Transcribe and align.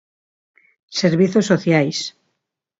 Servizos 1.01 1.45
sociais. 1.51 1.97